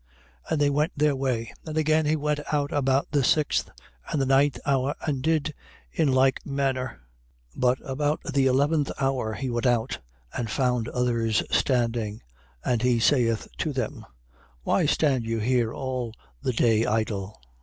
[0.47, 0.51] 20:5.
[0.51, 1.53] And they went their way.
[1.63, 3.69] And again he went out about the sixth
[4.11, 5.53] and the ninth hour, and did
[5.91, 7.01] in like manner.
[7.55, 7.59] 20:6.
[7.61, 9.99] But about the eleventh hour he went out
[10.33, 12.23] and found others standing,
[12.65, 14.03] and he saith to them:
[14.63, 17.39] Why stand you here all the day idle?